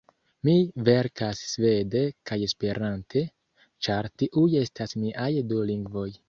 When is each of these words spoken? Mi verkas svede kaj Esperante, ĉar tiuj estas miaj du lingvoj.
Mi 0.47 0.53
verkas 0.85 1.41
svede 1.49 2.01
kaj 2.31 2.37
Esperante, 2.45 3.23
ĉar 3.89 4.11
tiuj 4.23 4.47
estas 4.63 4.97
miaj 5.05 5.31
du 5.53 5.63
lingvoj. 5.71 6.09